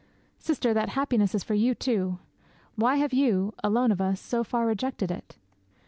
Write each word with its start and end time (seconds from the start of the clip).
'"Sister, 0.39 0.73
that 0.73 0.89
happiness 0.89 1.35
is 1.35 1.43
for 1.43 1.53
you, 1.53 1.75
too. 1.75 2.17
Why 2.73 2.95
have 2.95 3.13
you, 3.13 3.53
alone 3.63 3.91
of 3.91 4.01
us, 4.01 4.19
so 4.19 4.43
far 4.43 4.65
rejected 4.65 5.11
it?" 5.11 5.37